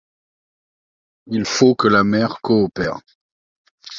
Il 1.27 1.45
faut 1.45 1.75
que 1.75 1.87
la 1.87 2.03
mer 2.03 2.41
coopère. 2.41 3.01